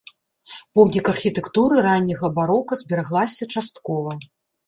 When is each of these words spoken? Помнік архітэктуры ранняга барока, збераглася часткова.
Помнік 0.77 1.05
архітэктуры 1.13 1.75
ранняга 1.87 2.27
барока, 2.37 2.73
збераглася 2.81 3.43
часткова. 3.57 4.17